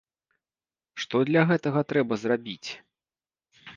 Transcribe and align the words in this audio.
Што 1.03 1.21
для 1.29 1.41
гэтага 1.51 1.85
трэба 1.93 2.13
зрабіць? 2.23 2.67